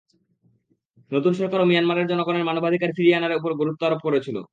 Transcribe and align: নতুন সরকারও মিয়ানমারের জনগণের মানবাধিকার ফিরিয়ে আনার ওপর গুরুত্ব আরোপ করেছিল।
নতুন 1.11 1.33
সরকারও 1.33 1.69
মিয়ানমারের 1.69 2.09
জনগণের 2.11 2.47
মানবাধিকার 2.49 2.95
ফিরিয়ে 2.97 3.17
আনার 3.17 3.37
ওপর 3.39 3.51
গুরুত্ব 3.53 3.81
আরোপ 3.85 3.99
করেছিল। 4.03 4.37